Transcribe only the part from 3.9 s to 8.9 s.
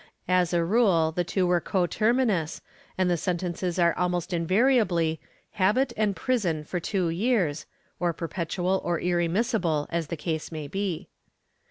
almost invariably "habit and prison for two years," or perpetual